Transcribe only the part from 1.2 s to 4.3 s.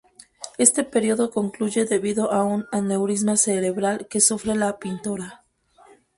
concluye debido a un aneurisma cerebral que